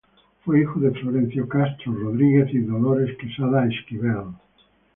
Fue 0.43 0.61
hijo 0.61 0.79
de 0.79 0.89
Florencio 0.89 1.47
Castro 1.47 1.93
Rodríguez 1.93 2.51
y 2.55 2.61
Dolores 2.61 3.15
Quesada 3.19 3.67
Esquivel. 3.67 4.29